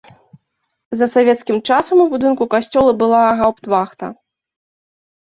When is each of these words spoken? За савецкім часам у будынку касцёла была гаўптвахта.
За 1.01 1.05
савецкім 1.15 1.57
часам 1.69 2.01
у 2.05 2.07
будынку 2.13 2.47
касцёла 2.53 2.91
была 3.03 3.21
гаўптвахта. 3.43 4.05